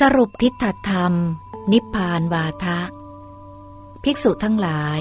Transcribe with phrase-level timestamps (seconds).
[0.00, 1.12] สรุปทิฏฐธรรม
[1.72, 2.80] นิพพานวาทะ
[4.04, 5.00] ภิกษุทั้งหลาย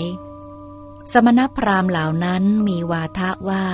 [1.12, 3.66] สมณพราหมณ์เหล่านั้นมีวาทะว่า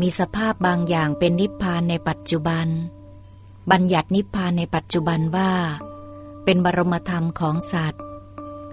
[0.00, 2.66] มีสภาพบางอย่างเป็นนิพพานในปัจจุบัน
[3.70, 5.52] บัญญัตินิพพานในปัจจุบันว่า
[6.44, 8.02] เป็นบรมธรรมของสัตว์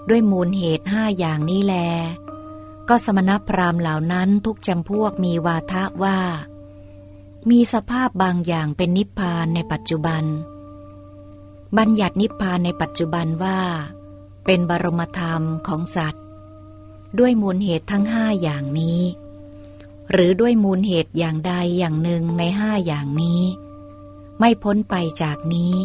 [0.09, 1.75] ด้วยมูลเหตุห้าอย่างนี้แล
[2.89, 6.19] ก็สมณพราหมณ์เหล่านั้นทุกจำพวกมีวาทะว่า
[7.49, 10.25] มีสภาพบางอย่างเป็นนิพพานในปัจจุบัน
[11.77, 13.59] บัญญัตินิพพานในปัจจุบันว่า
[14.45, 16.23] เป็นบรมธรรมของสัตว์
[17.19, 19.01] ด้วยมูลเหตุทั้งห้าอย่างนี้
[20.11, 23.43] หรือด้วยมูลเหตุอย่างใดอย่างหนึ่งในห้าอย่างนี้
[24.39, 25.75] ไม่พ้นไปจากนี้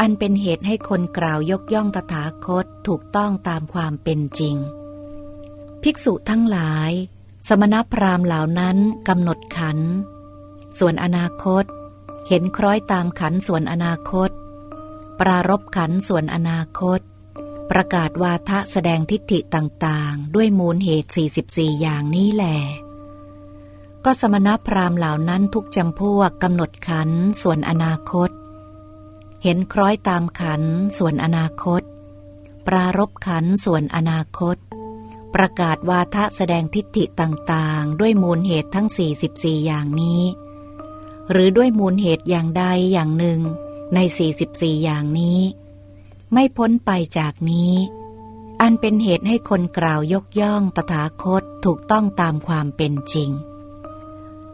[0.00, 4.56] อันเป็นเหตุให้คนกล่าวยกย่องตถาคตถูกต้องตามความเป็นจริง
[5.82, 6.90] ภิกษุทั้งหลาย
[7.48, 8.76] สมณพราหมณ์เหล่านั้น
[9.08, 9.78] กำหนดขัน
[10.78, 11.64] ส่วนอนาคต
[12.28, 14.30] เห็นคล้อยตามขันส่วนอนาคต
[15.20, 17.00] ปรารบขันส่วนอนาคต
[17.70, 21.10] ประกาศวาทะแสดงทิฏฐิต่างๆ ด้วยมูลเหตุ
[21.46, 22.44] 44 อย่างนี้แหล
[24.04, 27.10] ก็สมณพราหมณ์เหล่านั้นทุกจำพวกกำหนดขัน
[27.42, 28.30] ส่วนอนาคต
[29.42, 30.62] เห็นคล้อยตามขัน
[30.98, 31.82] ส่วนอนาคต
[32.66, 34.56] ปรารบขันส่วนอนาคต
[35.34, 38.88] ประกาศวาทะแสดงทิฏฐิต่างๆ ด้วยมูลเหตุทั้ง
[39.28, 40.22] 44 อย่างนี้
[41.30, 43.40] หรือด้วยมูลเหตุอย่างใดอย่างหนึ่ง
[43.94, 43.98] ใน
[44.40, 45.40] 44 อย่างนี้
[46.32, 47.74] ไม่พ้นไปจากนี้
[48.60, 53.30] อันเป็นเหตุให้คนกล่าวยกย่องตถาคตถูกต้องตามความเป็นจริง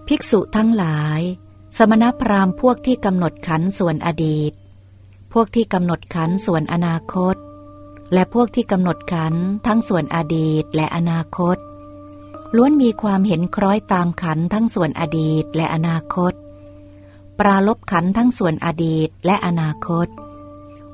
[0.07, 1.21] ภิกษุทั้งหลาย
[1.77, 4.53] สมณพราหมณ์พวกที่กำหนดขันส่วนอดีต
[5.33, 7.37] พวกที่กำหนดขันส่วนอนาคต
[8.13, 9.35] และพวกที่กำหนดขัน
[9.67, 11.57] ทั้งส่วนอดีตและอนาคต
[12.57, 16.33] ล้วนมีความเห็นคล้อยตามขันทั้งส่วนอดีตและอนาคต
[17.39, 20.07] ปราลบขันทั้งส่วนอดีตและอนาคต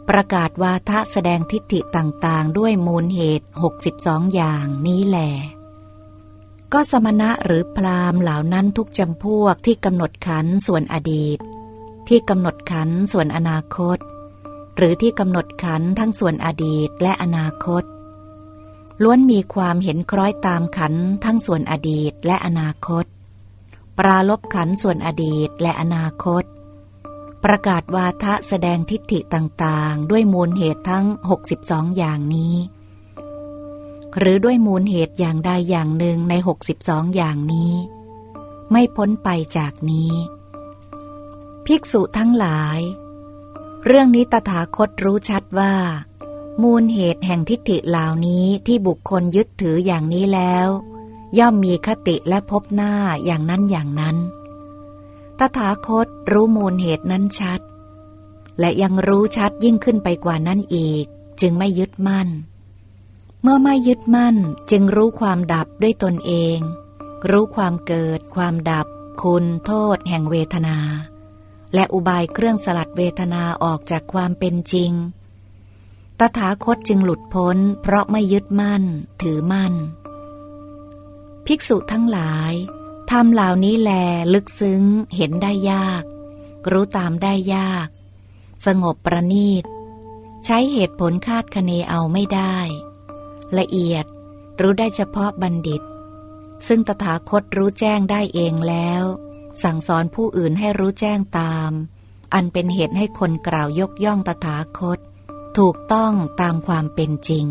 [0.08, 3.47] ประกาศวาทะแสดงทิฏฐิต่างๆ ด้วยมูลเหตุ
[3.91, 5.19] 62 อย่างนี้แหล
[6.73, 11.39] ก็สมณะหรือพราหมณ์เหล่านั้นทุกจำพวกที่กำหนดขันส่วนอดีต
[12.08, 13.98] ที่กำหนดขันส่วนอนาคต
[14.77, 17.83] หรือที่กำหนดขันทั้งส่วนอดีตและอนาคต
[19.02, 23.05] ล้วนมีความเห็นคล้อยตามขันทั้งส่วนอดีตและอนาคต
[23.98, 26.45] ปราลบขันส่วนอดีตและอนาคต
[27.45, 31.07] ประกาศวาทะแสดงทิฏฐิต่างๆ ด้วยมูลเหตุทั้ง
[31.51, 32.57] 62 อย่างนี้
[34.19, 36.35] หรือด้วยมูลเหตุอย่างใดอย่างหนึ่งใน
[36.75, 37.75] 62 อย่างนี้
[38.70, 40.13] ไม่พ้นไปจากนี้
[41.67, 42.79] ภิกษุทั้งหลาย
[43.85, 45.75] เรื่องนี้ตถาคตรู้ชัดว่า
[46.63, 50.69] มูลเหตุแห่งทิฏฐิเหล่านี้ที่บุคคลยึดถืออย่างนี้แล้ว
[51.39, 52.92] ย่อมมีคติและพบหน้า
[53.24, 54.16] อย่างนั้นอย่างนั้น
[55.39, 57.61] ตถาคตรู้มูลเหตุนั้นชัด
[58.58, 61.05] และยังรู้ชัดยิ่งขึ้นไปกว่านั้นอีก
[61.40, 62.28] จึงไม่ยึดมั่น
[63.42, 64.36] เมื่อไม่ยึดมั่น
[64.70, 66.58] จึงรู้ความดับด้วยตนเอง
[67.30, 68.86] รู้ความเกิด ความดับ
[69.22, 70.78] คุณโทษ แห่งเวทนา
[71.74, 74.92] และอุบายเครื่องสลัดเวทนาออกจากความเป็นจริง
[76.18, 78.83] ตถาคตจึงหลุดพ้น เพราะไม่ยึดมั่น
[79.22, 79.74] ถือมั่น
[81.51, 82.55] ภิกษุทั้งหลาย
[83.11, 83.92] ทำเหล่านี้แล
[84.35, 84.83] ลึกซึ้ง
[85.17, 86.05] เห็นได้ยาก
[86.70, 87.89] รู้ตามได้ยาก
[88.67, 89.64] สงบประณีต
[90.45, 92.57] ใช้เหตุผลคาดคะเนเอาไม่ได้
[93.59, 94.05] ละเอียด
[94.61, 95.83] รู้ได้เฉพาะบัณฑิต
[96.67, 99.03] ซึ่งตถาคตรู้แจ้งได้เองแล้ว
[99.63, 101.70] สั่งสอนผู้อื่นให้รู้แจ้งตาม
[102.35, 104.98] อันเป็นเหตุให้คนกล่าวยกย่องตถาคต
[105.59, 107.47] ถูกต้องตามความเป็นจริง